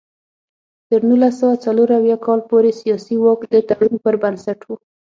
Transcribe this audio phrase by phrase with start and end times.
[0.89, 4.69] تر نولس سوه څلور اویا کال پورې سیاسي واک د تړون پر بنسټ و.